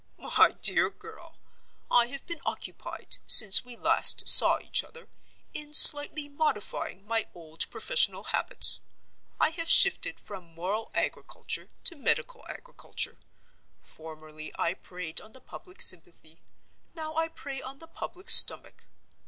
[0.17, 1.37] My dear girl,
[1.91, 5.07] I have been occupied, since we last saw each other,
[5.53, 8.79] in slightly modifying my old professional habits.
[9.39, 13.19] I have shifted from Moral Agriculture to Medical Agriculture.
[13.79, 16.41] Formerly I preyed on the public sympathy,
[16.95, 18.87] now I prey on the public stomach.